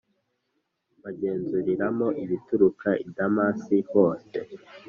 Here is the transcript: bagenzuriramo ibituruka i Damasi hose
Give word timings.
bagenzuriramo 1.03 2.07
ibituruka 2.23 2.89
i 3.05 3.07
Damasi 3.15 3.77
hose 3.91 4.31